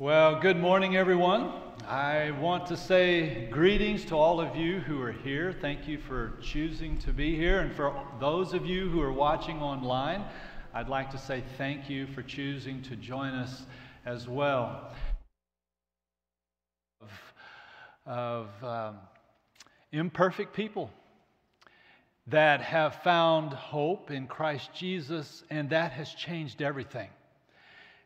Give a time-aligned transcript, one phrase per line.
[0.00, 1.52] Well, good morning, everyone.
[1.86, 5.54] I want to say greetings to all of you who are here.
[5.60, 7.60] Thank you for choosing to be here.
[7.60, 10.24] And for those of you who are watching online,
[10.72, 13.66] I'd like to say thank you for choosing to join us
[14.06, 14.90] as well.
[17.02, 17.10] Of,
[18.06, 18.96] of um,
[19.92, 20.90] imperfect people
[22.28, 27.10] that have found hope in Christ Jesus, and that has changed everything.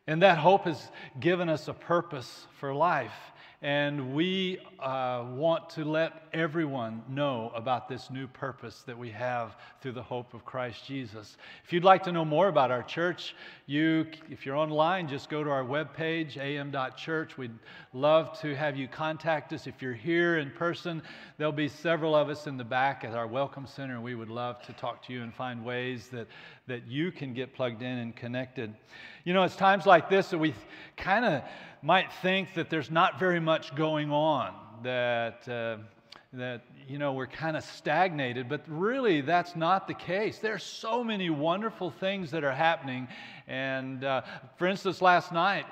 [0.06, 3.32] And that hope has given us a purpose for life.
[3.64, 9.56] And we uh, want to let everyone know about this new purpose that we have
[9.80, 11.38] through the hope of Christ Jesus.
[11.64, 15.42] If you'd like to know more about our church, you, if you're online, just go
[15.42, 17.38] to our webpage, am.church.
[17.38, 17.58] We'd
[17.94, 19.66] love to have you contact us.
[19.66, 21.02] If you're here in person,
[21.38, 24.60] there'll be several of us in the back at our Welcome Center, we would love
[24.66, 26.26] to talk to you and find ways that,
[26.66, 28.74] that you can get plugged in and connected.
[29.24, 30.52] You know, it's times like this that we
[30.98, 31.42] kind of
[31.84, 35.76] might think that there's not very much going on, that, uh,
[36.32, 40.38] that you know, we're kind of stagnated, but really that's not the case.
[40.38, 43.06] There's so many wonderful things that are happening.
[43.46, 44.22] And uh,
[44.56, 45.66] for instance, last night,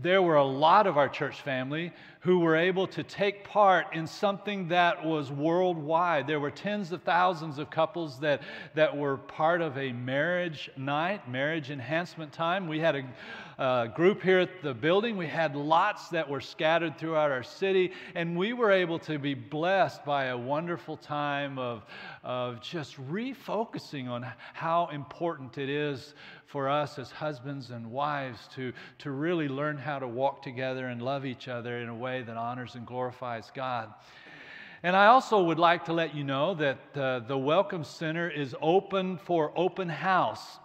[0.00, 4.06] there were a lot of our church family who were able to take part in
[4.06, 6.28] something that was worldwide.
[6.28, 8.42] There were tens of thousands of couples that,
[8.76, 12.68] that were part of a marriage night, marriage enhancement time.
[12.68, 13.02] We had a,
[13.58, 15.16] uh, group here at the building.
[15.16, 19.34] We had lots that were scattered throughout our city, and we were able to be
[19.34, 21.84] blessed by a wonderful time of,
[22.22, 26.14] of just refocusing on how important it is
[26.46, 31.02] for us as husbands and wives to, to really learn how to walk together and
[31.02, 33.92] love each other in a way that honors and glorifies God.
[34.84, 38.54] And I also would like to let you know that uh, the Welcome Center is
[38.62, 40.58] open for open house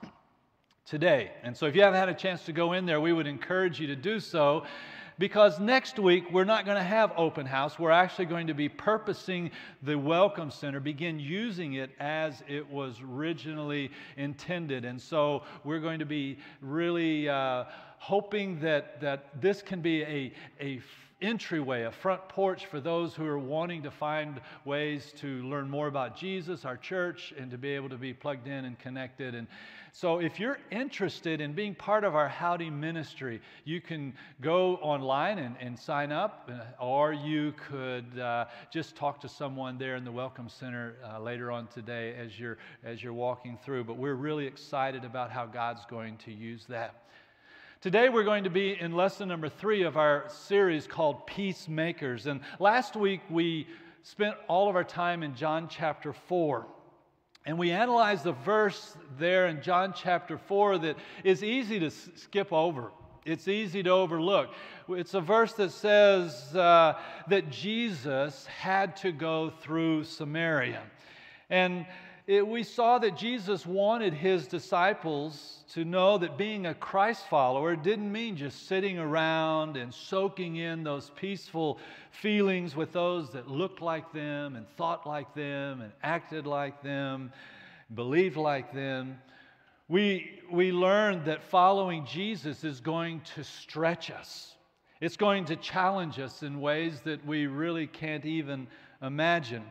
[0.86, 1.32] today.
[1.44, 3.80] And so if you haven't had a chance to go in there, we would encourage
[3.80, 4.66] you to do so
[5.18, 7.78] because next week we're not going to have open house.
[7.78, 9.52] We're actually going to be purposing
[9.84, 14.86] the Welcome Center, begin using it as it was originally intended.
[14.86, 17.66] And so we're going to be really uh,
[17.98, 20.82] hoping that, that this can be a, a
[21.24, 25.88] entryway, a front porch for those who are wanting to find ways to learn more
[25.88, 29.34] about Jesus, our church, and to be able to be plugged in and connected.
[29.34, 29.48] And
[29.96, 35.38] so, if you're interested in being part of our Howdy ministry, you can go online
[35.38, 40.04] and, and sign up, uh, or you could uh, just talk to someone there in
[40.04, 43.84] the Welcome Center uh, later on today as you're, as you're walking through.
[43.84, 47.04] But we're really excited about how God's going to use that.
[47.84, 52.28] Today, we're going to be in lesson number three of our series called Peacemakers.
[52.28, 53.68] And last week, we
[54.04, 56.66] spent all of our time in John chapter 4.
[57.46, 60.96] And we analyzed the verse there in John chapter 4 that
[61.26, 62.94] is easy to skip over.
[63.26, 64.54] It's easy to overlook.
[64.88, 70.84] It's a verse that says uh, that Jesus had to go through Samaria.
[71.50, 71.86] And
[72.26, 77.76] it, we saw that Jesus wanted his disciples to know that being a Christ follower
[77.76, 81.80] didn't mean just sitting around and soaking in those peaceful
[82.12, 87.34] feelings with those that looked like them and thought like them and acted like them,
[87.94, 89.18] believed like them.
[89.90, 94.56] We, we learned that following Jesus is going to stretch us.
[95.02, 98.68] It's going to challenge us in ways that we really can't even
[99.02, 99.64] imagine.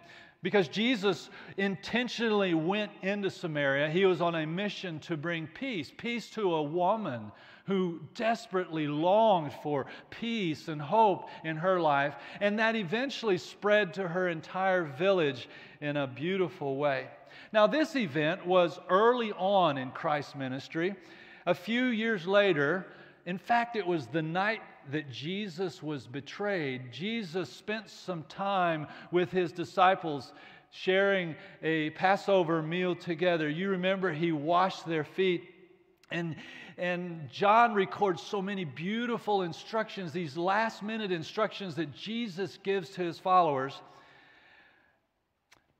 [0.42, 3.88] Because Jesus intentionally went into Samaria.
[3.90, 7.30] He was on a mission to bring peace, peace to a woman
[7.66, 12.14] who desperately longed for peace and hope in her life.
[12.40, 15.48] And that eventually spread to her entire village
[15.80, 17.06] in a beautiful way.
[17.52, 20.96] Now, this event was early on in Christ's ministry.
[21.46, 22.86] A few years later,
[23.26, 24.60] in fact, it was the night
[24.90, 30.32] that Jesus was betrayed, Jesus spent some time with his disciples
[30.70, 33.48] sharing a Passover meal together.
[33.48, 35.48] You remember he washed their feet.
[36.10, 36.36] And,
[36.78, 43.02] and John records so many beautiful instructions, these last minute instructions that Jesus gives to
[43.02, 43.80] his followers.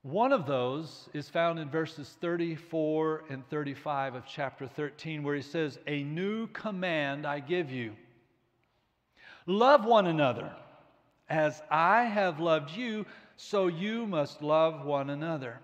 [0.03, 5.43] One of those is found in verses 34 and 35 of chapter 13, where he
[5.43, 7.93] says, A new command I give you
[9.47, 10.53] Love one another.
[11.29, 13.07] As I have loved you,
[13.37, 15.59] so you must love one another.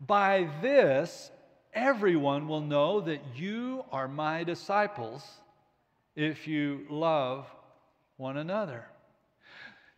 [0.00, 1.30] By this,
[1.74, 5.22] everyone will know that you are my disciples
[6.14, 7.46] if you love
[8.16, 8.86] one another.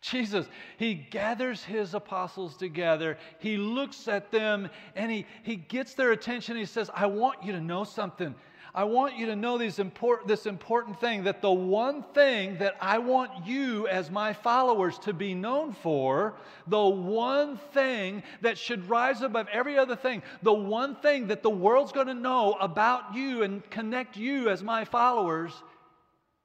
[0.01, 0.47] Jesus,
[0.77, 3.17] he gathers his apostles together.
[3.39, 6.55] He looks at them and he, he gets their attention.
[6.55, 8.33] He says, I want you to know something.
[8.73, 12.75] I want you to know these import, this important thing that the one thing that
[12.79, 16.35] I want you as my followers to be known for,
[16.67, 21.49] the one thing that should rise above every other thing, the one thing that the
[21.49, 25.51] world's going to know about you and connect you as my followers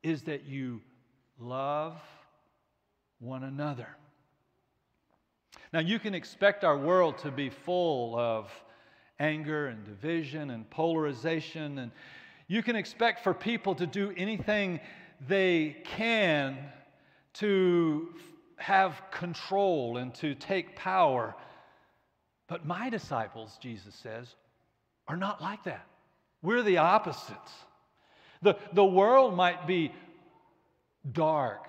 [0.03, 0.81] is that you
[1.39, 2.01] love
[3.25, 3.89] one another.
[5.73, 8.51] Now, you can expect our world to be full of
[9.19, 11.79] anger and division and polarization.
[11.79, 11.91] And
[12.47, 14.81] you can expect for people to do anything
[15.27, 16.59] they can
[17.35, 18.15] to
[18.57, 21.35] have control and to take power.
[22.47, 24.35] But my disciples, Jesus says,
[25.09, 25.87] are not like that.
[26.43, 27.53] We're the opposites.
[28.43, 29.93] The, the world might be
[31.11, 31.69] dark,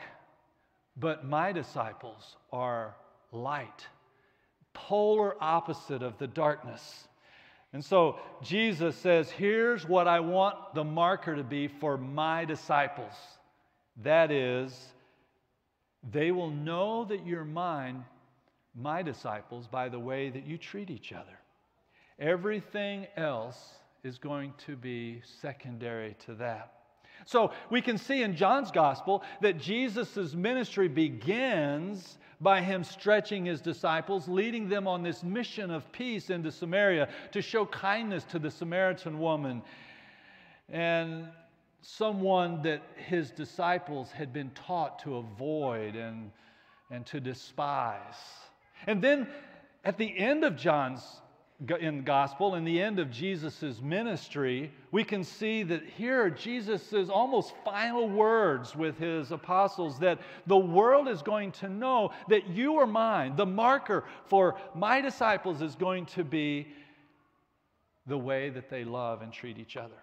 [0.98, 2.96] but my disciples are
[3.32, 3.86] light,
[4.74, 7.08] polar opposite of the darkness.
[7.74, 13.14] And so Jesus says, Here's what I want the marker to be for my disciples.
[14.04, 14.94] That is,
[16.12, 18.06] they will know that you're mine,
[18.74, 21.40] my disciples, by the way that you treat each other.
[22.20, 26.72] Everything else is going to be secondary to that.
[27.26, 33.62] So we can see in John's gospel that Jesus' ministry begins by him stretching his
[33.62, 38.52] disciples, leading them on this mission of peace into Samaria to show kindness to the
[38.52, 39.62] Samaritan woman
[40.70, 41.28] and
[41.82, 46.32] someone that his disciples had been taught to avoid and,
[46.90, 48.16] and to despise.
[48.88, 49.28] And then
[49.84, 51.22] at the end of John's
[51.80, 57.10] in the gospel, in the end of Jesus' ministry, we can see that here Jesus'
[57.10, 62.76] almost final words with his apostles that the world is going to know that you
[62.76, 63.38] are mine.
[63.38, 66.68] The marker for my disciples is going to be
[68.06, 69.96] the way that they love and treat each other.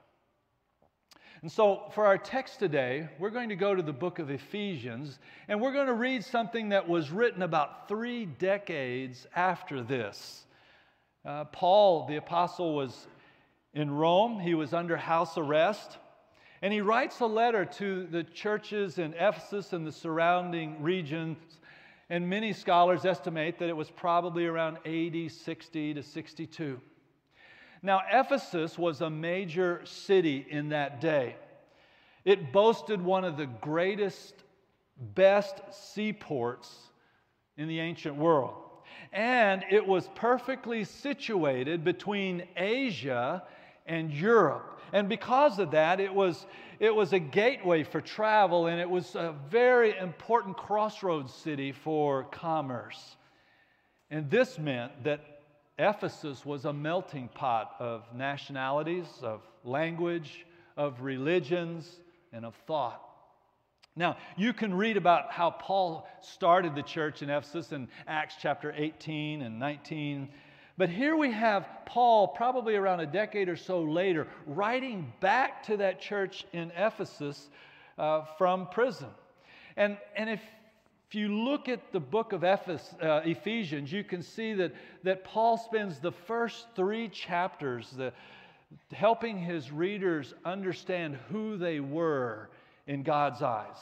[1.42, 5.18] And so, for our text today, we're going to go to the book of Ephesians,
[5.48, 10.44] and we're going to read something that was written about three decades after this.
[11.24, 13.06] Uh, Paul, the apostle, was
[13.74, 14.40] in Rome.
[14.40, 15.98] He was under house arrest.
[16.62, 21.38] And he writes a letter to the churches in Ephesus and the surrounding regions.
[22.10, 26.80] And many scholars estimate that it was probably around AD 60 to 62.
[27.82, 31.36] Now, Ephesus was a major city in that day.
[32.24, 34.34] It boasted one of the greatest,
[35.14, 36.72] best seaports
[37.56, 38.61] in the ancient world
[39.12, 43.42] and it was perfectly situated between Asia
[43.86, 44.80] and Europe.
[44.92, 46.46] And because of that, it was,
[46.78, 52.24] it was a gateway for travel and it was a very important crossroads city for
[52.24, 53.16] commerce.
[54.10, 55.20] And this meant that
[55.78, 60.44] Ephesus was a melting pot of nationalities, of language,
[60.76, 62.00] of religions,
[62.32, 63.02] and of thought.
[63.94, 68.72] Now, you can read about how Paul started the church in Ephesus in Acts chapter
[68.74, 70.30] 18 and 19.
[70.78, 75.76] But here we have Paul, probably around a decade or so later, writing back to
[75.76, 77.50] that church in Ephesus
[77.98, 79.10] uh, from prison.
[79.76, 80.40] And, and if,
[81.08, 82.56] if you look at the book of uh,
[83.02, 84.72] Ephesians, you can see that,
[85.04, 88.14] that Paul spends the first three chapters the,
[88.90, 92.48] helping his readers understand who they were
[92.86, 93.76] in God's eyes.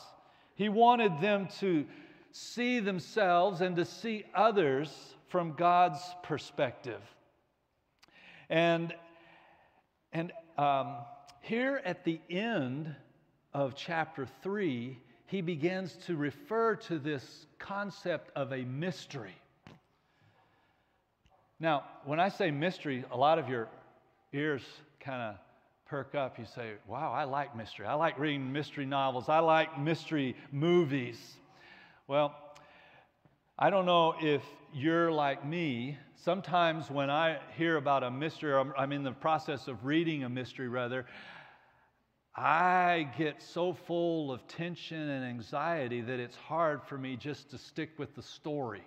[0.54, 1.86] He wanted them to
[2.32, 7.00] see themselves and to see others from God's perspective.
[8.48, 8.92] And,
[10.12, 10.96] and um,
[11.40, 12.94] here at the end
[13.54, 19.34] of chapter 3, he begins to refer to this concept of a mystery.
[21.60, 23.68] Now, when I say mystery, a lot of your
[24.32, 24.62] ears
[24.98, 25.34] kind of
[25.90, 27.84] perk up, you say, Wow, I like mystery.
[27.84, 29.28] I like reading mystery novels.
[29.28, 31.18] I like mystery movies.
[32.06, 32.32] Well,
[33.58, 34.42] I don't know if
[34.72, 35.98] you're like me.
[36.14, 40.28] Sometimes when I hear about a mystery, or I'm in the process of reading a
[40.28, 41.06] mystery, rather,
[42.36, 47.58] I get so full of tension and anxiety that it's hard for me just to
[47.58, 48.84] stick with the story.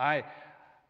[0.00, 0.24] I,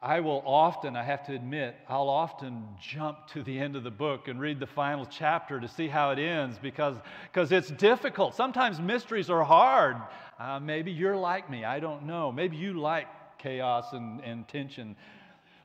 [0.05, 3.91] I will often, I have to admit, I'll often jump to the end of the
[3.91, 6.99] book and read the final chapter to see how it ends because
[7.35, 8.35] it's difficult.
[8.35, 9.97] Sometimes mysteries are hard.
[10.39, 11.65] Uh, maybe you're like me.
[11.65, 12.31] I don't know.
[12.31, 13.07] Maybe you like
[13.39, 14.95] chaos and, and tension.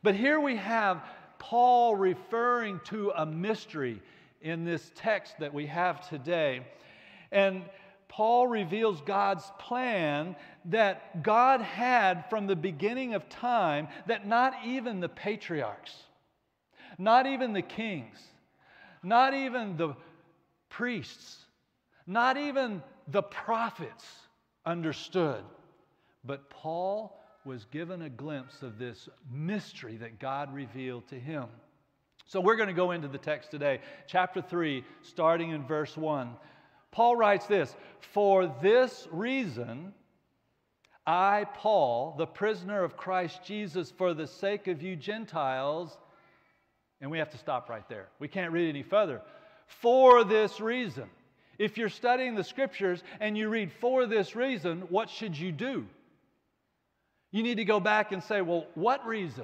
[0.03, 1.03] But here we have
[1.37, 4.01] Paul referring to a mystery
[4.41, 6.65] in this text that we have today.
[7.33, 7.63] And
[8.09, 10.35] Paul reveals God's plan
[10.65, 15.95] that God had from the beginning of time that not even the patriarchs,
[16.97, 18.17] not even the kings,
[19.03, 19.95] not even the
[20.69, 21.45] priests,
[22.05, 24.05] not even the prophets
[24.65, 25.43] understood.
[26.25, 31.45] But Paul was given a glimpse of this mystery that God revealed to him.
[32.25, 36.35] So we're going to go into the text today, chapter 3, starting in verse 1.
[36.91, 37.75] Paul writes this
[38.13, 39.93] For this reason,
[41.05, 45.97] I, Paul, the prisoner of Christ Jesus, for the sake of you Gentiles,
[47.01, 48.07] and we have to stop right there.
[48.19, 49.21] We can't read any further.
[49.67, 51.09] For this reason.
[51.57, 55.85] If you're studying the scriptures and you read for this reason, what should you do?
[57.31, 59.43] You need to go back and say, well, what reason?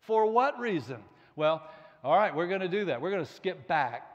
[0.00, 0.98] For what reason?
[1.36, 1.62] Well,
[2.02, 3.00] all right, we're going to do that.
[3.00, 4.11] We're going to skip back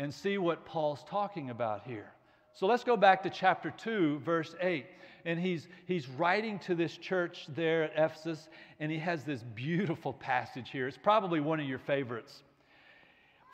[0.00, 2.10] and see what Paul's talking about here.
[2.54, 4.86] So let's go back to chapter 2, verse 8.
[5.26, 8.48] And he's, he's writing to this church there at Ephesus,
[8.80, 10.88] and he has this beautiful passage here.
[10.88, 12.42] It's probably one of your favorites.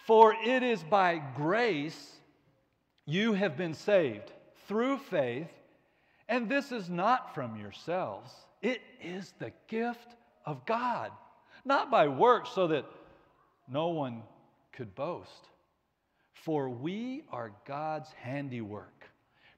[0.07, 2.13] For it is by grace
[3.07, 4.31] you have been saved
[4.69, 5.51] through faith,
[6.29, 8.31] and this is not from yourselves.
[8.63, 11.11] It is the gift of God,
[11.65, 12.85] not by works, so that
[13.69, 14.23] no one
[14.73, 15.49] could boast.
[16.45, 19.09] For we are God's handiwork,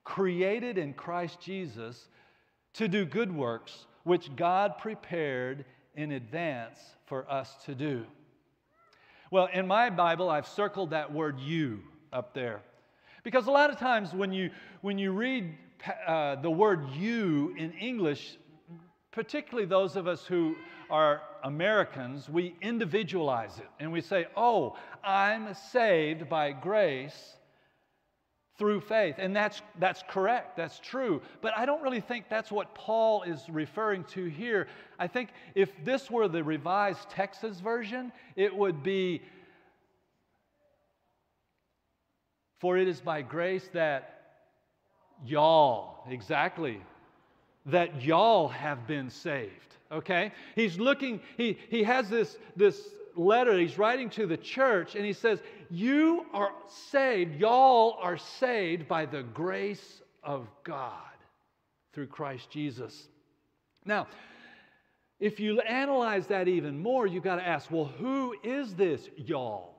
[0.05, 2.09] created in Christ Jesus
[2.75, 5.65] to do good works, which God prepared
[5.97, 8.05] in advance for us to do.
[9.31, 11.81] Well, in my Bible, I've circled that word you
[12.13, 12.63] up there.
[13.25, 15.55] Because a lot of times when you, when you read
[16.07, 18.39] uh, the word you in English,
[19.11, 20.55] particularly those of us who
[20.91, 27.35] are Americans, we individualize it and we say, oh, I'm saved by grace
[28.59, 29.15] through faith.
[29.19, 31.23] And that's, that's correct, that's true.
[31.41, 34.67] But I don't really think that's what Paul is referring to here.
[34.99, 39.23] I think if this were the Revised Texas version, it would be
[42.59, 44.19] For it is by grace that
[45.25, 46.81] y'all, exactly,
[47.69, 49.77] that y'all have been saved.
[49.91, 50.33] Okay?
[50.55, 55.13] He's looking, he, he has this, this letter he's writing to the church, and he
[55.13, 56.53] says, You are
[56.91, 60.93] saved, y'all are saved by the grace of God
[61.93, 63.09] through Christ Jesus.
[63.85, 64.07] Now,
[65.21, 69.75] if you analyze that even more, you've got to ask, well, who is this y'all?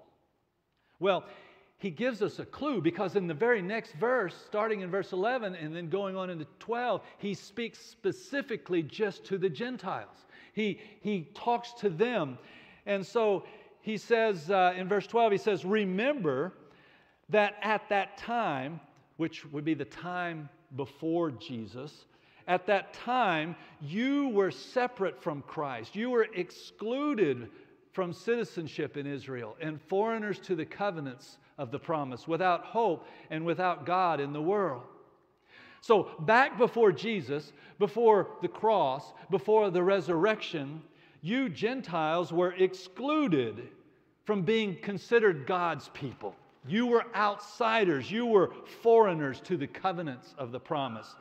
[1.00, 1.24] Well,
[1.80, 5.56] he gives us a clue because in the very next verse, starting in verse 11
[5.56, 10.26] and then going on into 12, he speaks specifically just to the Gentiles.
[10.52, 12.38] He, he talks to them.
[12.86, 13.46] And so
[13.82, 16.54] he says uh, in verse 12, he says, Remember
[17.30, 18.82] that at that time,
[19.16, 22.06] which would be the time before Jesus,
[22.46, 25.96] at that time, you were separate from Christ.
[25.96, 27.48] You were excluded
[27.94, 33.46] from citizenship in Israel and foreigners to the covenants of the promise, without hope and
[33.46, 34.82] without God in the world.
[35.82, 40.82] So, back before Jesus, before the cross, before the resurrection,
[41.22, 43.70] you Gentiles were excluded
[44.24, 46.36] from being considered God's people.
[46.68, 48.52] You were outsiders, you were
[48.82, 51.16] foreigners to the covenants of the promise.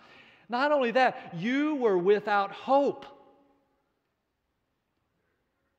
[0.48, 3.06] Not only that, you were without hope.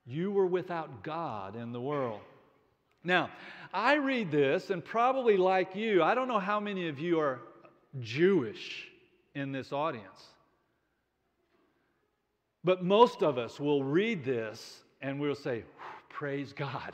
[0.06, 2.22] You were without God in the world.
[3.04, 3.30] Now,
[3.74, 7.40] I read this, and probably like you, I don't know how many of you are
[8.00, 8.88] Jewish
[9.36, 10.26] in this audience.
[12.64, 15.64] But most of us will read this and we'll say,
[16.10, 16.94] Praise God.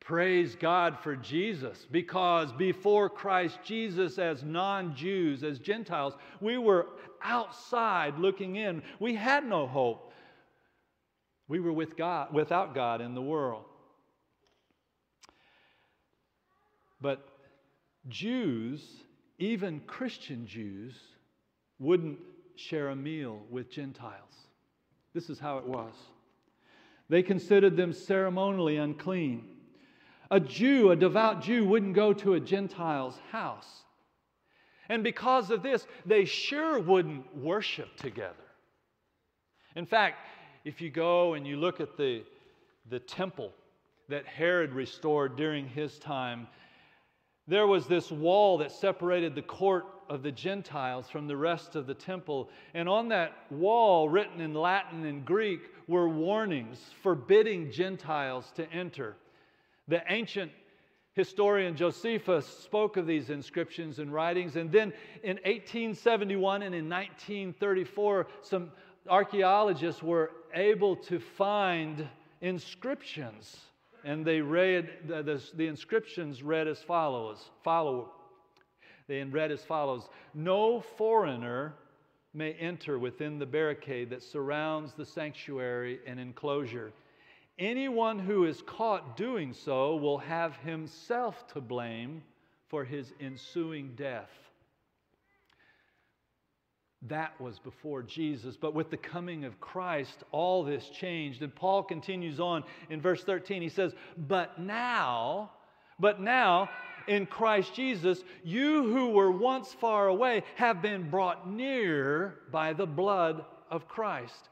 [0.00, 1.86] Praise God for Jesus.
[1.90, 6.86] Because before Christ Jesus, as non Jews, as Gentiles, we were
[7.22, 8.82] outside looking in.
[8.98, 10.12] We had no hope.
[11.46, 13.64] We were with God, without God in the world.
[17.02, 17.28] But
[18.08, 19.02] Jews,
[19.38, 20.94] even Christian Jews,
[21.80, 22.18] wouldn't
[22.54, 24.46] share a meal with Gentiles.
[25.12, 25.92] This is how it was.
[27.08, 29.48] They considered them ceremonially unclean.
[30.30, 33.82] A Jew, a devout Jew, wouldn't go to a Gentile's house.
[34.88, 38.34] And because of this, they sure wouldn't worship together.
[39.74, 40.18] In fact,
[40.64, 42.22] if you go and you look at the,
[42.88, 43.52] the temple
[44.08, 46.46] that Herod restored during his time,
[47.48, 51.86] there was this wall that separated the court of the Gentiles from the rest of
[51.86, 52.50] the temple.
[52.74, 59.16] And on that wall, written in Latin and Greek, were warnings forbidding Gentiles to enter.
[59.88, 60.52] The ancient
[61.14, 64.56] historian Josephus spoke of these inscriptions and writings.
[64.56, 68.70] And then in 1871 and in 1934, some
[69.08, 72.08] archaeologists were able to find
[72.40, 73.58] inscriptions
[74.04, 77.50] and they read the, the, the inscriptions read as follows.
[77.62, 78.10] Follow.
[79.08, 81.74] They read as follows: No foreigner
[82.34, 86.92] may enter within the barricade that surrounds the sanctuary and enclosure.
[87.58, 92.22] Anyone who is caught doing so will have himself to blame
[92.68, 94.30] for his ensuing death.
[97.08, 98.56] That was before Jesus.
[98.56, 101.42] But with the coming of Christ, all this changed.
[101.42, 103.60] And Paul continues on in verse 13.
[103.60, 105.50] He says, But now,
[105.98, 106.70] but now,
[107.08, 112.86] in Christ Jesus, you who were once far away have been brought near by the
[112.86, 114.48] blood of Christ.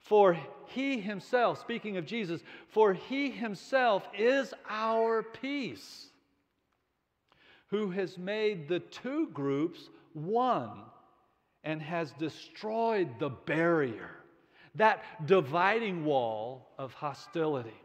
[0.00, 6.06] For he himself, speaking of Jesus, for he himself is our peace,
[7.68, 10.70] who has made the two groups one
[11.64, 14.10] and has destroyed the barrier,
[14.74, 17.80] that dividing wall of hostility.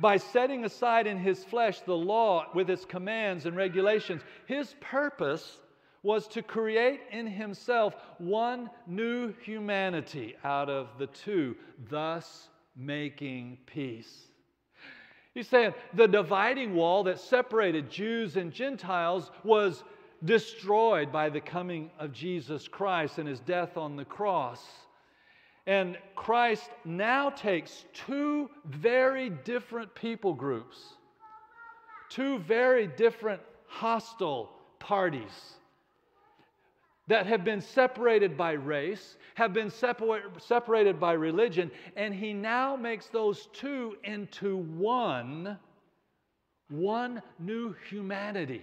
[0.00, 5.58] By setting aside in his flesh the law with its commands and regulations, his purpose
[6.02, 11.54] was to create in himself one new humanity out of the two,
[11.88, 14.26] thus making peace.
[15.34, 19.84] He's saying the dividing wall that separated Jews and Gentiles was
[20.24, 24.64] destroyed by the coming of Jesus Christ and his death on the cross.
[25.66, 30.94] And Christ now takes two very different people groups,
[32.08, 35.54] two very different hostile parties
[37.08, 42.76] that have been separated by race, have been separ- separated by religion, and he now
[42.76, 45.58] makes those two into one,
[46.68, 48.62] one new humanity.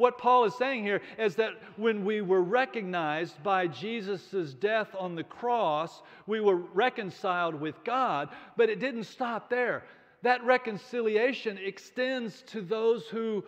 [0.00, 5.14] What Paul is saying here is that when we were recognized by Jesus' death on
[5.14, 9.82] the cross, we were reconciled with God, but it didn't stop there.
[10.22, 13.44] That reconciliation extends to those who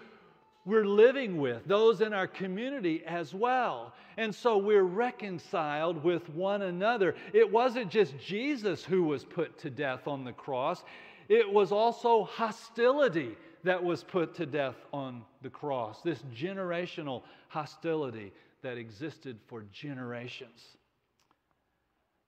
[0.66, 3.94] we're living with, those in our community as well.
[4.18, 7.14] And so we're reconciled with one another.
[7.32, 10.84] It wasn't just Jesus who was put to death on the cross,
[11.30, 18.32] it was also hostility that was put to death on the cross, this generational hostility
[18.62, 20.76] that existed for generations.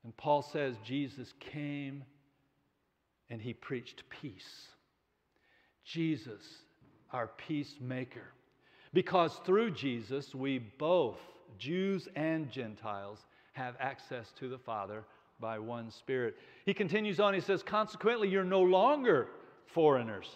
[0.05, 2.05] And Paul says Jesus came
[3.31, 4.69] and he preached peace.
[5.85, 6.43] Jesus,
[7.13, 8.33] our peacemaker.
[8.93, 11.19] Because through Jesus, we both,
[11.59, 15.05] Jews and Gentiles, have access to the Father
[15.41, 16.37] by one Spirit.
[16.65, 19.29] He continues on, he says, Consequently, you're no longer
[19.67, 20.27] foreigners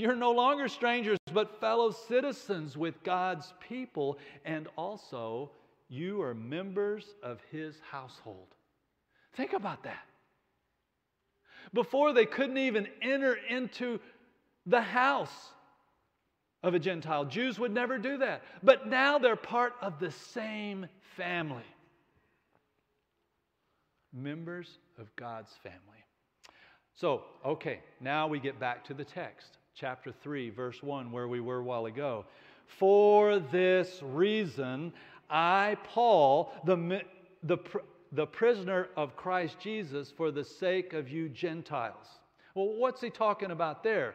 [0.00, 5.50] you're no longer strangers, but fellow citizens with God's people, and also
[5.88, 8.48] you are members of his household.
[9.34, 10.06] Think about that.
[11.74, 14.00] Before they couldn't even enter into
[14.66, 15.50] the house
[16.62, 17.24] of a Gentile.
[17.24, 18.42] Jews would never do that.
[18.62, 20.86] But now they're part of the same
[21.16, 21.64] family.
[24.12, 25.78] Members of God's family.
[26.94, 31.40] So, okay, now we get back to the text chapter 3, verse 1, where we
[31.40, 32.24] were a while ago.
[32.78, 34.92] For this reason,
[35.28, 37.02] I, Paul, the,
[37.42, 37.58] the,
[38.12, 42.06] the prisoner of Christ Jesus, for the sake of you Gentiles.
[42.54, 44.14] Well, what's he talking about there?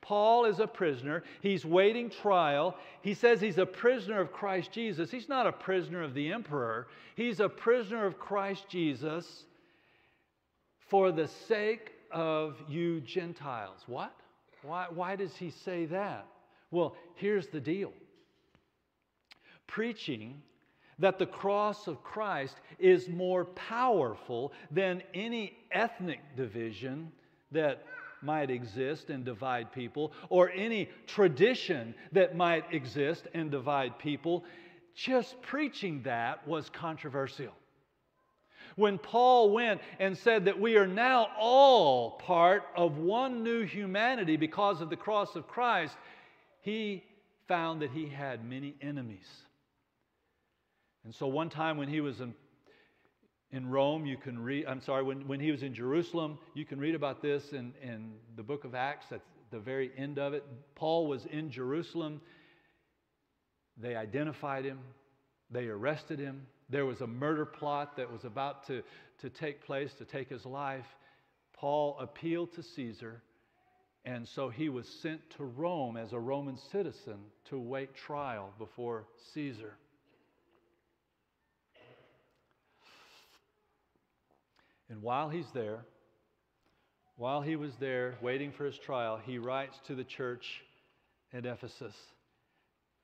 [0.00, 1.24] Paul is a prisoner.
[1.40, 2.76] He's waiting trial.
[3.02, 5.10] He says he's a prisoner of Christ Jesus.
[5.10, 9.46] He's not a prisoner of the emperor, he's a prisoner of Christ Jesus
[10.88, 13.80] for the sake of you Gentiles.
[13.86, 14.14] What?
[14.66, 16.26] Why, why does he say that?
[16.70, 17.92] Well, here's the deal
[19.66, 20.42] preaching
[20.98, 27.12] that the cross of Christ is more powerful than any ethnic division
[27.52, 27.84] that
[28.22, 34.44] might exist and divide people, or any tradition that might exist and divide people.
[34.94, 37.52] Just preaching that was controversial.
[38.76, 44.36] When Paul went and said that we are now all part of one new humanity
[44.36, 45.96] because of the cross of Christ,
[46.60, 47.02] he
[47.48, 49.26] found that he had many enemies.
[51.04, 52.34] And so, one time when he was in,
[53.50, 56.78] in Rome, you can read, I'm sorry, when, when he was in Jerusalem, you can
[56.78, 60.44] read about this in, in the book of Acts at the very end of it.
[60.74, 62.20] Paul was in Jerusalem.
[63.78, 64.80] They identified him,
[65.50, 66.46] they arrested him.
[66.68, 68.82] There was a murder plot that was about to,
[69.20, 70.86] to take place to take his life.
[71.52, 73.22] Paul appealed to Caesar,
[74.04, 77.18] and so he was sent to Rome as a Roman citizen
[77.50, 79.74] to wait trial before Caesar.
[84.88, 85.84] And while he's there,
[87.16, 90.44] while he was there waiting for his trial, he writes to the church
[91.32, 91.94] at Ephesus.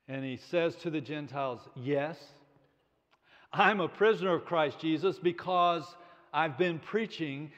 [0.07, 2.17] And he says to the Gentiles, Yes,
[3.53, 5.83] I'm a prisoner of Christ Jesus because
[6.33, 7.51] I've been preaching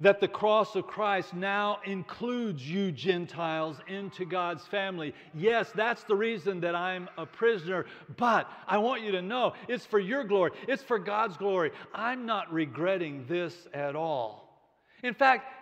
[0.00, 5.14] that the cross of Christ now includes you Gentiles into God's family.
[5.34, 7.84] Yes, that's the reason that I'm a prisoner,
[8.16, 11.70] but I want you to know it's for your glory, it's for God's glory.
[11.94, 14.60] I'm not regretting this at all.
[15.02, 15.52] In fact,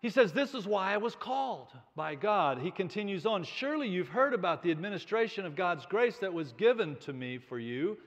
[0.00, 2.58] he says, This is why I was called by God.
[2.58, 6.96] He continues on, Surely you've heard about the administration of God's grace that was given
[7.00, 7.98] to me for you.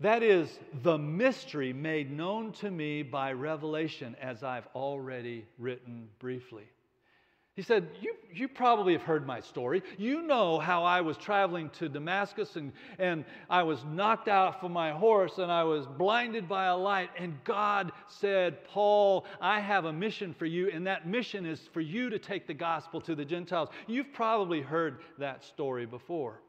[0.00, 6.64] That is the mystery made known to me by revelation, as I've already written briefly.
[7.54, 9.82] He said, you, you probably have heard my story.
[9.96, 14.72] You know how I was traveling to Damascus and, and I was knocked out from
[14.72, 17.08] my horse and I was blinded by a light.
[17.16, 21.80] And God said, Paul, I have a mission for you, and that mission is for
[21.80, 23.70] you to take the gospel to the Gentiles.
[23.86, 26.42] You've probably heard that story before.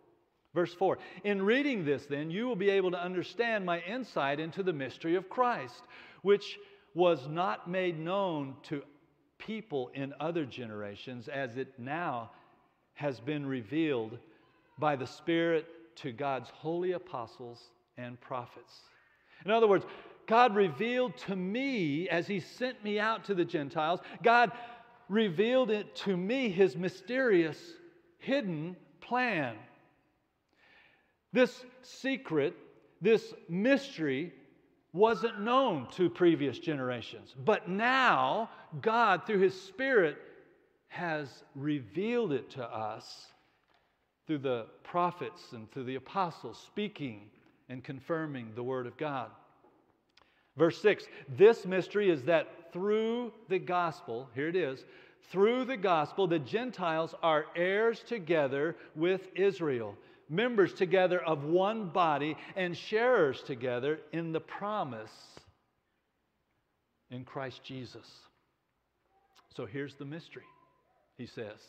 [0.57, 4.63] Verse 4 In reading this, then, you will be able to understand my insight into
[4.63, 5.83] the mystery of Christ,
[6.23, 6.57] which
[6.95, 8.81] was not made known to
[9.37, 12.31] people in other generations, as it now
[12.95, 14.17] has been revealed
[14.79, 15.67] by the Spirit
[15.97, 18.81] to God's holy apostles and prophets.
[19.45, 19.85] In other words,
[20.25, 24.51] God revealed to me as He sent me out to the Gentiles, God
[25.07, 27.59] revealed it to me, His mysterious,
[28.17, 29.55] hidden plan
[31.33, 32.55] this secret,
[33.01, 34.33] this mystery,
[34.93, 37.35] wasn't known to previous generations.
[37.45, 38.49] But now,
[38.81, 40.17] God, through His Spirit,
[40.87, 43.27] has revealed it to us
[44.25, 47.29] through the prophets and through the apostles speaking
[47.69, 49.29] and confirming the Word of God.
[50.57, 54.85] Verse 6 This mystery is that through the gospel, here it is,
[55.29, 59.95] through the gospel, the Gentiles are heirs together with Israel
[60.29, 65.11] members together of one body and sharers together in the promise
[67.11, 68.07] in Christ Jesus.
[69.55, 70.43] So here's the mystery,
[71.17, 71.59] he says.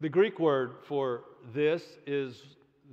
[0.00, 2.42] The Greek word for this is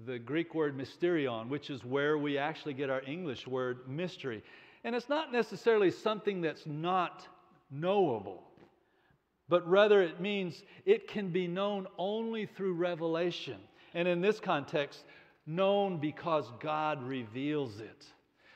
[0.05, 4.43] the Greek word mysterion, which is where we actually get our English word mystery.
[4.83, 7.27] And it's not necessarily something that's not
[7.71, 8.43] knowable,
[9.49, 13.57] but rather it means it can be known only through revelation
[13.93, 15.03] and in this context,
[15.45, 18.05] known because God reveals it.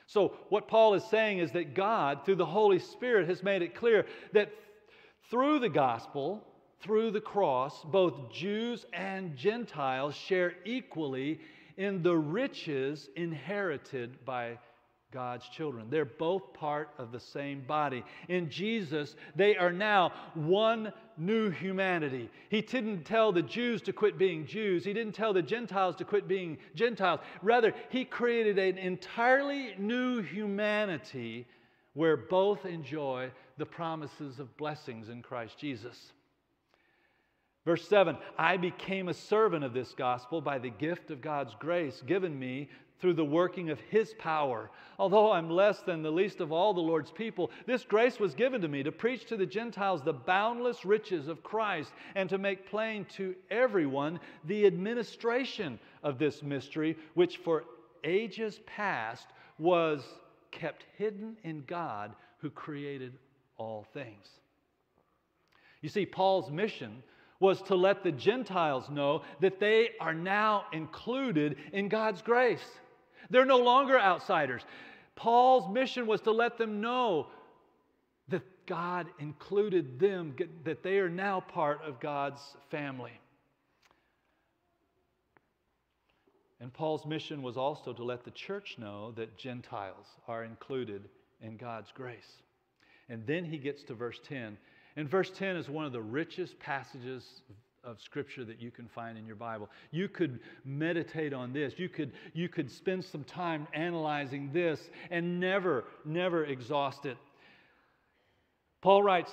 [0.05, 3.73] So, what Paul is saying is that God, through the Holy Spirit, has made it
[3.73, 4.51] clear that
[5.29, 6.45] through the gospel,
[6.81, 11.39] through the cross, both Jews and Gentiles share equally
[11.77, 14.59] in the riches inherited by
[15.13, 15.85] God's children.
[15.89, 18.03] They're both part of the same body.
[18.27, 22.29] In Jesus, they are now one new humanity.
[22.49, 26.05] He didn't tell the Jews to quit being Jews, He didn't tell the Gentiles to
[26.05, 27.19] quit being Gentiles.
[27.41, 31.45] Rather, He created an entirely new humanity
[31.93, 36.11] where both enjoy the promises of blessings in Christ Jesus.
[37.65, 42.01] Verse 7 I became a servant of this gospel by the gift of God's grace
[42.05, 42.69] given me
[43.03, 44.71] through the working of His power.
[44.97, 48.61] Although I'm less than the least of all the Lord's people, this grace was given
[48.61, 52.69] to me to preach to the Gentiles the boundless riches of Christ and to make
[52.69, 57.65] plain to everyone the administration of this mystery, which for
[58.05, 59.27] ages past
[59.59, 60.01] was
[60.51, 63.11] kept hidden in God who created
[63.57, 64.27] all things.
[65.81, 67.03] You see, Paul's mission
[67.41, 72.63] was to let the Gentiles know that they are now included in God's grace.
[73.29, 74.63] They're no longer outsiders.
[75.15, 77.27] Paul's mission was to let them know
[78.29, 83.19] that God included them, that they are now part of God's family.
[86.59, 91.09] And Paul's mission was also to let the church know that Gentiles are included
[91.41, 92.41] in God's grace.
[93.09, 94.57] And then he gets to verse 10.
[94.95, 97.41] And verse 10 is one of the richest passages
[97.83, 99.69] of scripture that you can find in your Bible.
[99.91, 101.73] You could meditate on this.
[101.77, 107.17] You could, you could spend some time analyzing this and never, never exhaust it.
[108.81, 109.31] Paul writes,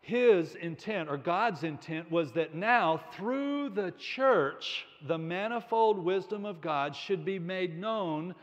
[0.00, 6.60] his intent or God's intent was that now, through the church, the manifold wisdom of
[6.60, 8.34] God should be made known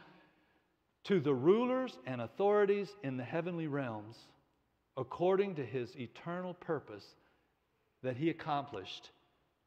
[1.05, 4.17] to the rulers and authorities in the heavenly realms
[4.97, 7.05] according to his eternal purpose
[8.03, 9.09] that he accomplished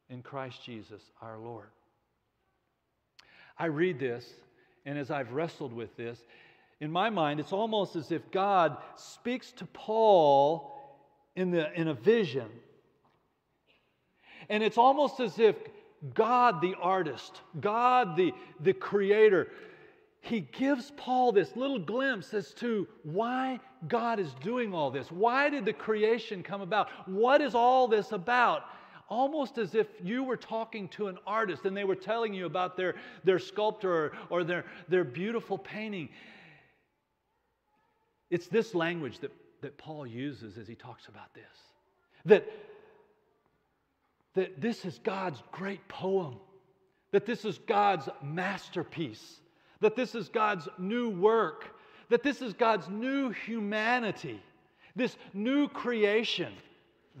[0.09, 1.69] in Christ Jesus our Lord.
[3.57, 4.25] I read this,
[4.85, 6.19] and as I've wrestled with this,
[6.79, 10.75] in my mind, it's almost as if God speaks to Paul
[11.35, 12.47] in, the, in a vision.
[14.47, 15.55] And it's almost as if
[16.13, 19.49] God, the artist, God, the, the creator,
[20.21, 25.11] he gives Paul this little glimpse as to why God is doing all this.
[25.11, 26.87] Why did the creation come about?
[27.07, 28.63] What is all this about?
[29.09, 32.77] Almost as if you were talking to an artist and they were telling you about
[32.77, 36.09] their, their sculptor or, or their, their beautiful painting.
[38.29, 41.43] It's this language that, that Paul uses as he talks about this.
[42.25, 42.47] That,
[44.35, 46.35] that this is God's great poem,
[47.11, 49.41] that this is God's masterpiece.
[49.81, 51.73] That this is God's new work,
[52.09, 54.41] that this is God's new humanity,
[54.93, 56.51] this new creation,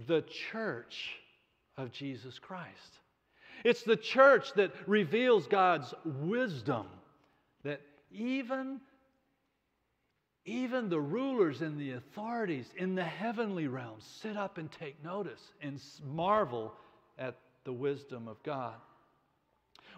[0.07, 1.15] the church
[1.79, 2.99] of Jesus Christ.
[3.63, 6.85] It's the church that reveals God's wisdom
[7.63, 8.79] that even
[10.45, 15.41] even the rulers and the authorities in the heavenly realms sit up and take notice
[15.61, 16.73] and marvel
[17.19, 18.73] at the wisdom of God.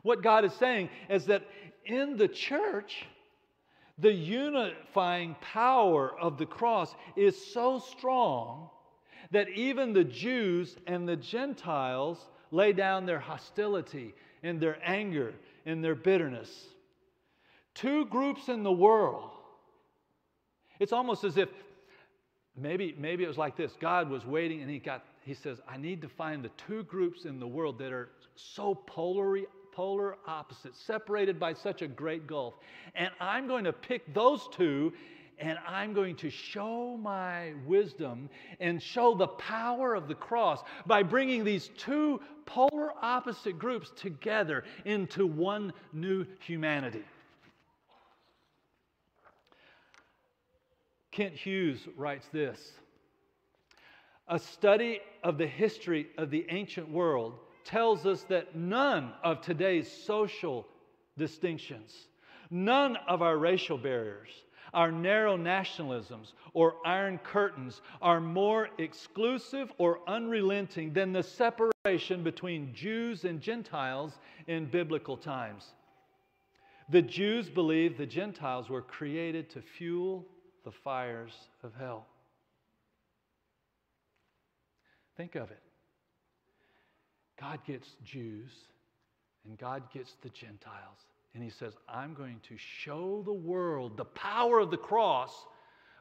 [0.03, 1.43] What God is saying is that
[1.85, 3.05] in the church,
[3.97, 8.69] the unifying power of the cross is so strong
[9.31, 14.13] that even the Jews and the Gentiles lay down their hostility
[14.43, 15.33] and their anger
[15.65, 16.49] and their bitterness.
[17.73, 19.29] Two groups in the world.
[20.79, 21.49] It's almost as if
[22.57, 25.77] maybe, maybe it was like this God was waiting and he got he says, I
[25.77, 30.81] need to find the two groups in the world that are so polarly polar opposites,
[30.81, 32.55] separated by such a great gulf.
[32.95, 34.91] And I'm going to pick those two
[35.41, 41.01] and I'm going to show my wisdom and show the power of the cross by
[41.01, 47.03] bringing these two polar opposite groups together into one new humanity.
[51.11, 52.73] Kent Hughes writes this
[54.27, 59.91] A study of the history of the ancient world tells us that none of today's
[59.91, 60.67] social
[61.17, 62.07] distinctions,
[62.49, 64.29] none of our racial barriers,
[64.73, 72.73] our narrow nationalisms or iron curtains are more exclusive or unrelenting than the separation between
[72.73, 75.73] Jews and Gentiles in biblical times.
[76.89, 80.25] The Jews believed the Gentiles were created to fuel
[80.63, 82.05] the fires of hell.
[85.17, 85.61] Think of it.
[87.39, 88.51] God gets Jews
[89.45, 90.99] and God gets the Gentiles.
[91.33, 95.31] And he says, I'm going to show the world the power of the cross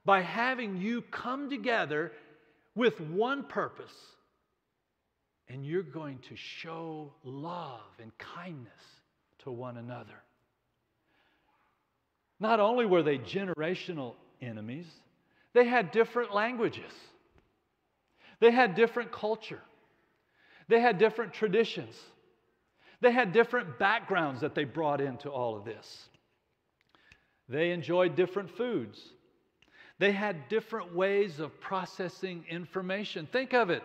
[0.04, 2.12] by having you come together
[2.74, 3.92] with one purpose.
[5.48, 8.72] And you're going to show love and kindness
[9.40, 10.22] to one another.
[12.38, 14.86] Not only were they generational enemies,
[15.52, 16.92] they had different languages,
[18.40, 19.60] they had different culture.
[20.68, 21.96] They had different traditions,
[23.00, 26.08] they had different backgrounds that they brought into all of this.
[27.48, 29.00] They enjoyed different foods.
[29.98, 33.26] They had different ways of processing information.
[33.26, 33.82] Think of it.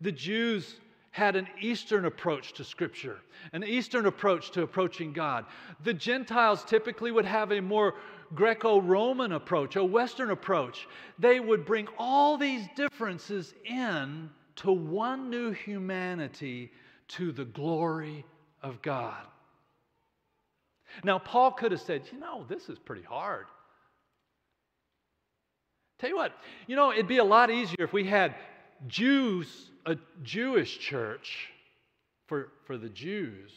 [0.00, 0.76] The Jews
[1.10, 3.16] had an Eastern approach to Scripture,
[3.54, 5.46] an Eastern approach to approaching God.
[5.82, 7.94] The Gentiles typically would have a more
[8.34, 10.86] Greco Roman approach, a Western approach.
[11.18, 16.70] They would bring all these differences in to one new humanity
[17.08, 18.24] to the glory
[18.62, 19.22] of God.
[21.04, 23.46] Now, Paul could have said, you know, this is pretty hard.
[25.98, 26.32] Tell you what,
[26.66, 28.34] you know, it'd be a lot easier if we had
[28.86, 31.48] Jews, a Jewish church
[32.26, 33.52] for, for the Jews,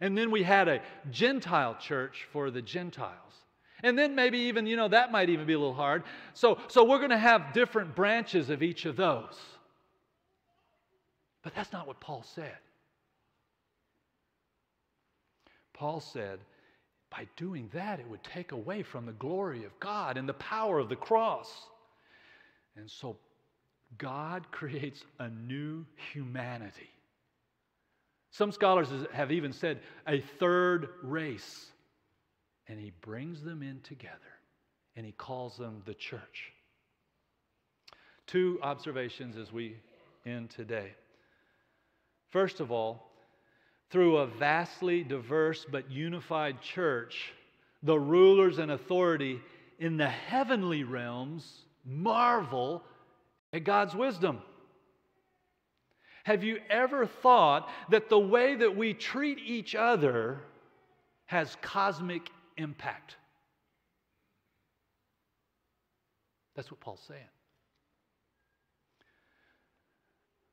[0.00, 3.32] and then we had a Gentile church for the Gentiles.
[3.82, 6.04] And then maybe even, you know, that might even be a little hard.
[6.34, 9.38] So, so we're going to have different branches of each of those.
[11.42, 12.56] But that's not what Paul said.
[15.74, 16.40] Paul said,
[17.10, 20.78] by doing that, it would take away from the glory of God and the power
[20.78, 21.66] of the cross.
[22.76, 23.18] And so
[23.98, 26.88] God creates a new humanity
[28.32, 31.66] Some scholars have even said a third race.
[32.68, 34.16] And he brings them in together
[34.96, 36.52] and he calls them the church.
[38.26, 39.76] Two observations as we
[40.24, 40.92] end today.
[42.30, 43.11] First of all,
[43.92, 47.32] through a vastly diverse but unified church,
[47.82, 49.38] the rulers and authority
[49.78, 52.82] in the heavenly realms marvel
[53.52, 54.40] at God's wisdom.
[56.24, 60.38] Have you ever thought that the way that we treat each other
[61.26, 63.16] has cosmic impact?
[66.54, 67.20] That's what Paul's saying.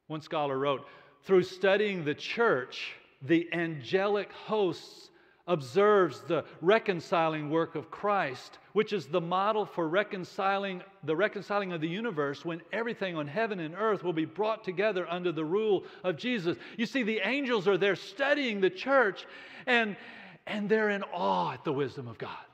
[0.07, 0.85] One scholar wrote
[1.23, 5.09] Through studying the church, the angelic hosts
[5.49, 11.81] observes the reconciling work of Christ, which is the model for reconciling the reconciling of
[11.81, 15.85] the universe when everything on heaven and earth will be brought together under the rule
[16.03, 16.55] of Jesus.
[16.77, 19.25] You see, the angels are there studying the church
[19.65, 19.97] and,
[20.45, 22.45] and they're in awe at the wisdom of God.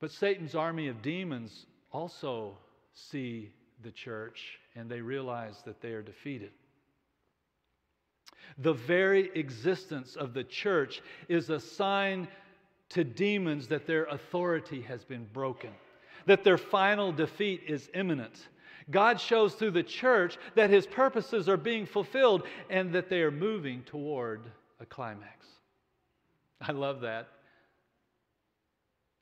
[0.00, 2.58] But Satan's army of demons also
[2.94, 6.50] see the church and they realize that they are defeated.
[8.58, 12.28] The very existence of the church is a sign
[12.90, 15.70] to demons that their authority has been broken,
[16.26, 18.48] that their final defeat is imminent.
[18.90, 23.30] God shows through the church that his purposes are being fulfilled and that they are
[23.30, 24.40] moving toward
[24.80, 25.46] a climax.
[26.60, 27.28] I love that.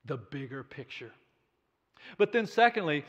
[0.05, 1.11] The bigger picture.
[2.17, 3.03] But then, secondly,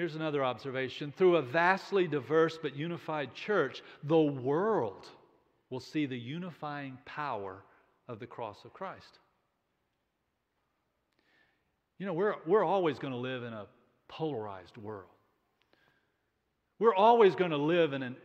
[0.00, 5.06] Here's another observation through a vastly diverse but unified church, the world
[5.68, 7.62] will see the unifying power
[8.08, 9.18] of the cross of Christ.
[11.98, 13.66] You know, we're, we're always going to live in a
[14.08, 15.10] polarized world.
[16.78, 18.16] We're always going to live in, an,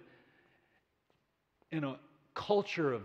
[1.74, 1.98] in a
[2.36, 3.02] culture of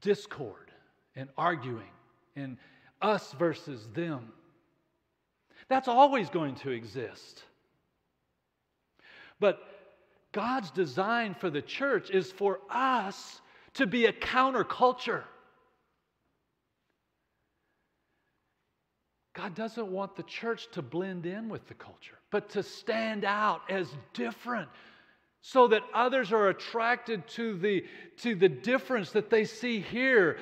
[0.00, 0.72] discord
[1.14, 1.92] and arguing
[2.34, 2.56] and
[3.00, 4.32] us versus them.
[5.68, 7.44] That's always going to exist.
[9.40, 9.60] But
[10.32, 13.40] God's design for the church is for us
[13.74, 15.24] to be a counterculture.
[19.34, 23.62] God doesn't want the church to blend in with the culture, but to stand out
[23.70, 24.68] as different
[25.40, 27.84] so that others are attracted to the,
[28.16, 30.38] to the difference that they see here,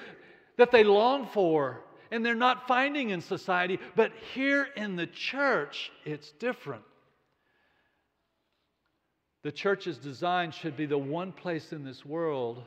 [0.56, 3.78] that they long for, and they're not finding in society.
[3.94, 6.82] But here in the church, it's different.
[9.46, 12.64] The church's design should be the one place in this world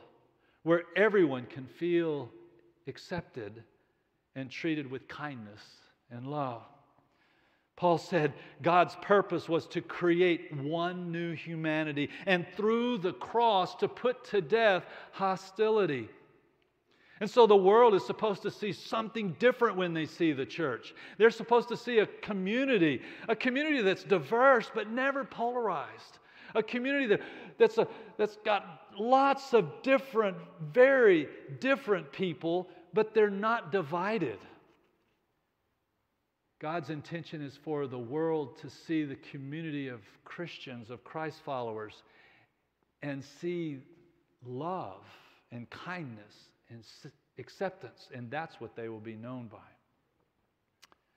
[0.62, 2.30] where everyone can feel
[2.86, 3.62] accepted
[4.34, 5.60] and treated with kindness
[6.10, 6.62] and love.
[7.76, 13.86] Paul said God's purpose was to create one new humanity and through the cross to
[13.86, 16.08] put to death hostility.
[17.20, 20.94] And so the world is supposed to see something different when they see the church.
[21.18, 26.20] They're supposed to see a community, a community that's diverse but never polarized,
[26.54, 27.20] a community that,
[27.58, 27.86] that's, a,
[28.16, 30.36] that's got lots of different,
[30.72, 31.28] very
[31.60, 34.38] different people, but they're not divided.
[36.60, 42.02] God's intention is for the world to see the community of Christians, of Christ followers,
[43.02, 43.78] and see
[44.44, 45.02] love
[45.52, 46.34] and kindness
[46.68, 46.84] and
[47.38, 49.58] acceptance, and that's what they will be known by.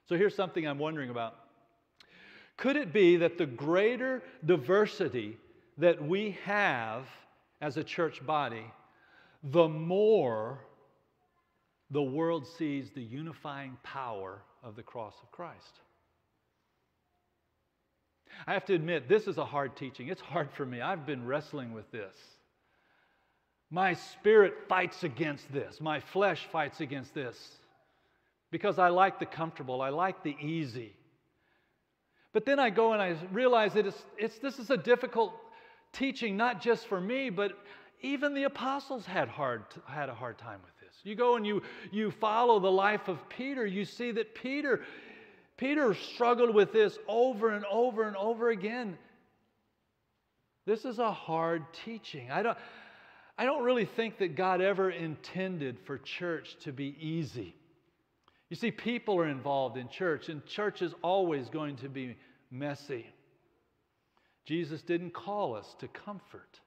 [0.08, 1.36] So here's something I'm wondering about.
[2.58, 5.38] Could it be that the greater diversity
[5.78, 7.06] that we have
[7.62, 8.66] as a church body,
[9.44, 10.60] the more
[11.89, 15.80] the world sees the unifying power of the cross of Christ?
[18.48, 20.08] I have to admit, this is a hard teaching.
[20.08, 20.82] It's hard for me.
[20.82, 22.16] I've been wrestling with this.
[23.70, 27.58] My spirit fights against this, my flesh fights against this
[28.52, 30.94] because I like the comfortable, I like the easy.
[32.34, 35.34] But then I go and I realize that it's, it's, this is a difficult
[35.93, 37.54] teaching, not just for me, but
[38.02, 40.96] even the apostles had, hard, had a hard time with this.
[41.04, 44.82] You go and you, you follow the life of Peter, you see that Peter,
[45.58, 48.97] Peter struggled with this over and over and over again.
[50.66, 52.32] This is a hard teaching.
[52.32, 52.58] I don't,
[53.38, 57.55] I don't really think that God ever intended for church to be easy.
[58.54, 62.16] You see, people are involved in church, and church is always going to be
[62.51, 63.08] messy.
[64.45, 66.60] Jesus didn't call us to comfort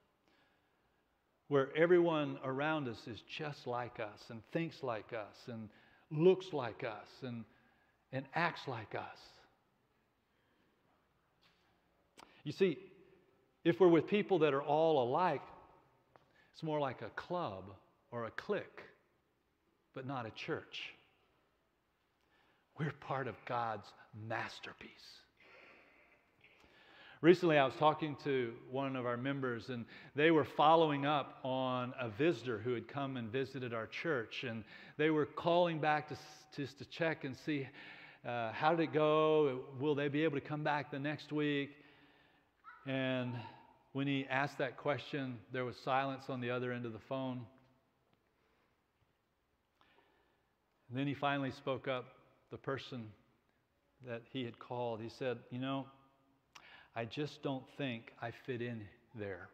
[1.47, 5.69] where everyone around us is just like us and thinks like us and
[6.11, 7.45] looks like us and,
[8.11, 9.19] and acts like us.
[12.43, 12.79] You see,
[13.63, 15.43] If we're with people that are all alike,
[16.53, 17.63] it's more like a club
[18.11, 18.83] or a clique,
[19.95, 20.96] but not a church.
[22.79, 23.87] We're part of God's
[24.29, 24.91] masterpiece.
[27.23, 31.95] Recently, I was talking to one of our members, and they were following up on
[31.99, 34.45] a visitor who had come and visited our church.
[34.45, 34.63] And
[34.99, 36.17] they were calling back to,
[36.55, 37.67] just to check and see
[38.27, 39.61] uh, how did it go?
[39.81, 41.71] Will they be able to come back the next week?
[42.87, 43.33] And
[43.93, 47.41] when he asked that question, there was silence on the other end of the phone.
[50.91, 52.05] And then he finally spoke up,
[52.51, 53.07] the person
[54.07, 55.01] that he had called.
[55.01, 55.87] He said, You know,
[56.95, 58.83] I just don't think I fit in
[59.15, 59.49] there.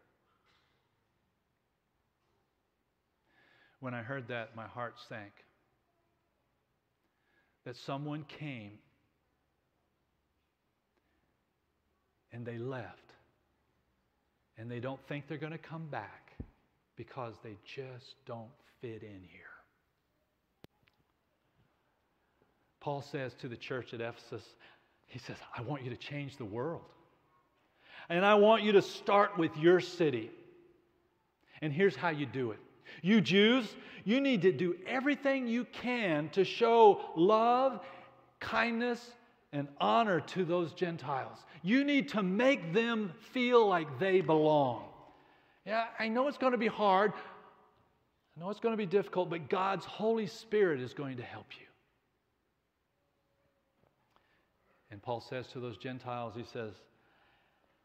[3.80, 5.32] When I heard that, my heart sank.
[7.64, 8.78] That someone came
[12.32, 13.12] and they left,
[14.56, 16.32] and they don't think they're going to come back
[16.96, 19.51] because they just don't fit in here.
[22.82, 24.42] Paul says to the church at Ephesus,
[25.06, 26.82] he says, I want you to change the world.
[28.08, 30.32] And I want you to start with your city.
[31.60, 32.58] And here's how you do it.
[33.00, 33.72] You Jews,
[34.04, 37.78] you need to do everything you can to show love,
[38.40, 39.12] kindness,
[39.52, 41.38] and honor to those Gentiles.
[41.62, 44.86] You need to make them feel like they belong.
[45.64, 47.12] Yeah, I know it's going to be hard.
[48.36, 51.46] I know it's going to be difficult, but God's Holy Spirit is going to help
[51.60, 51.66] you.
[54.92, 56.74] And Paul says to those Gentiles, he says,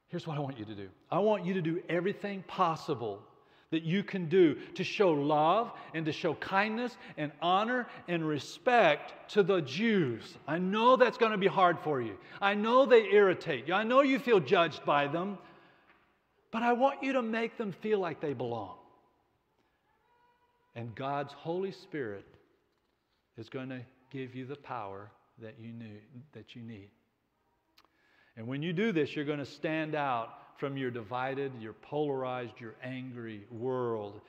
[0.09, 3.21] Here's what I want you to do I want you to do everything possible
[3.69, 9.31] that you can do to show love and to show kindness and honor and respect
[9.31, 10.37] to the Jews.
[10.47, 12.17] I know that's going to be hard for you.
[12.39, 13.73] I know they irritate you.
[13.73, 15.37] I know you feel judged by them.
[16.49, 18.77] But I want you to make them feel like they belong.
[20.75, 22.25] And God's Holy Spirit
[23.37, 23.81] is going to
[24.11, 26.01] give you the power that you, need,
[26.31, 26.89] that you need.
[28.37, 32.53] And when you do this, you're going to stand out from your divided, your polarized,
[32.59, 34.21] your angry world.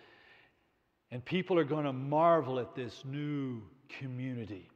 [1.11, 3.63] And people are going to marvel at this new
[4.01, 4.69] community,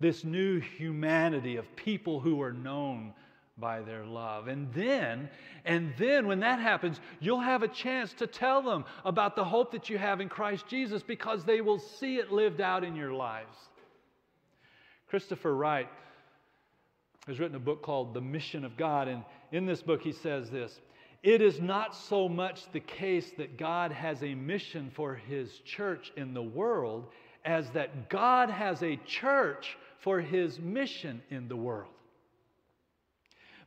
[0.00, 3.12] this new humanity of people who are known
[3.58, 4.48] by their love.
[4.48, 5.30] And then,
[5.64, 9.72] and then when that happens, you'll have a chance to tell them about the hope
[9.72, 13.12] that you have in Christ Jesus because they will see it lived out in your
[13.12, 13.56] lives.
[15.08, 15.88] Christopher Wright
[17.26, 19.08] has written a book called The Mission of God.
[19.08, 20.80] And in this book, he says this
[21.22, 26.12] It is not so much the case that God has a mission for his church
[26.16, 27.08] in the world
[27.44, 31.92] as that God has a church for his mission in the world.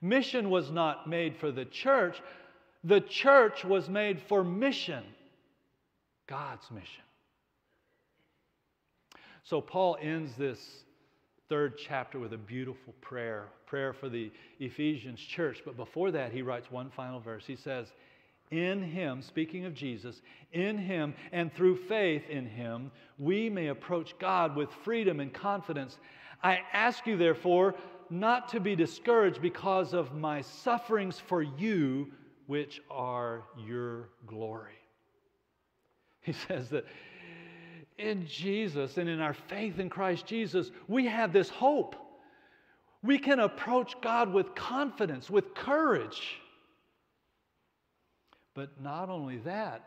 [0.02, 2.22] Mission was not made for the church,
[2.84, 5.04] the church was made for mission,
[6.28, 7.04] God's mission.
[9.44, 10.60] So Paul ends this
[11.50, 15.64] third chapter with a beautiful prayer, prayer for the Ephesians church.
[15.66, 17.44] But before that, he writes one final verse.
[17.46, 17.88] He says,
[18.52, 20.22] In him, speaking of Jesus,
[20.54, 25.98] in him and through faith in him, we may approach God with freedom and confidence.
[26.44, 27.76] I ask you, therefore,
[28.12, 32.12] not to be discouraged because of my sufferings for you,
[32.46, 34.74] which are your glory.
[36.22, 36.86] He says that
[38.00, 41.96] in Jesus and in our faith in Christ Jesus, we have this hope.
[43.04, 46.38] We can approach God with confidence, with courage.
[48.56, 49.84] But not only that,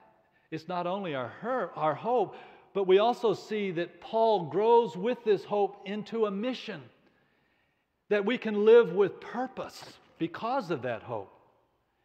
[0.51, 1.33] it's not only our,
[1.75, 2.37] our hope,
[2.75, 6.81] but we also see that Paul grows with this hope into a mission,
[8.09, 9.83] that we can live with purpose
[10.19, 11.33] because of that hope.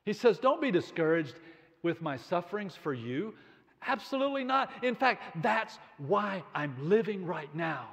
[0.06, 1.36] He says, Don't be discouraged
[1.84, 3.34] with my sufferings for you.
[3.86, 4.72] Absolutely not.
[4.84, 7.90] In fact, that's why I'm living right now.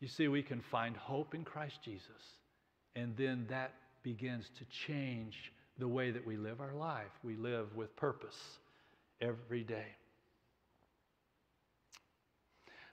[0.00, 2.36] You see, we can find hope in Christ Jesus,
[2.94, 3.72] and then that
[4.02, 7.10] begins to change the way that we live our life.
[7.22, 8.58] We live with purpose
[9.20, 9.86] every day.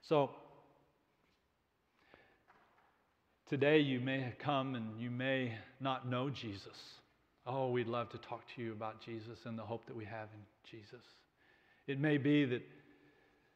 [0.01, 0.31] So,
[3.49, 7.00] today you may have come and you may not know Jesus.
[7.45, 10.27] Oh, we'd love to talk to you about Jesus and the hope that we have
[10.33, 11.03] in Jesus.
[11.87, 12.61] It may be that,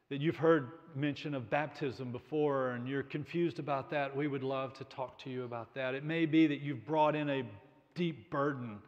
[0.10, 4.16] that you've heard mention of baptism before and you're confused about that.
[4.16, 5.94] We would love to talk to you about that.
[5.94, 7.44] It may be that you've brought in a
[7.94, 8.80] deep burden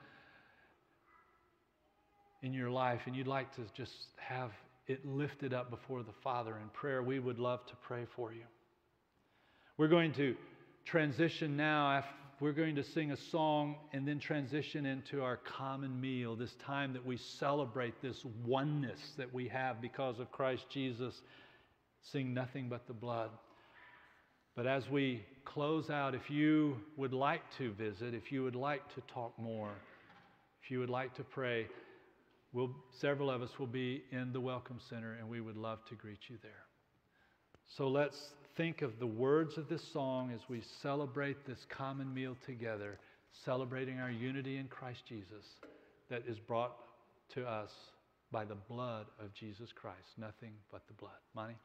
[2.42, 4.52] in your life and you'd like to just have
[4.88, 7.04] it lifted up before the Father in prayer.
[7.04, 8.44] We would love to pray for you.
[9.78, 10.36] We're going to
[10.86, 12.04] transition now
[12.40, 16.94] we're going to sing a song and then transition into our common meal, this time
[16.94, 21.20] that we celebrate this oneness that we have because of Christ Jesus.
[22.12, 23.32] Sing nothing but the blood.
[24.56, 28.88] But as we close out, if you would like to visit, if you would like
[28.94, 29.74] to talk more,
[30.64, 31.68] if you would like to pray,
[32.54, 32.70] we'll,
[33.00, 36.20] several of us will be in the Welcome Center and we would love to greet
[36.28, 36.52] you there.
[37.66, 38.18] So let's
[38.58, 42.98] think of the words of this song as we celebrate this common meal together,
[43.46, 45.46] celebrating our unity in Christ Jesus
[46.10, 46.76] that is brought
[47.36, 47.70] to us
[48.32, 50.08] by the blood of Jesus Christ.
[50.18, 51.20] Nothing but the blood.
[51.36, 51.56] Monty?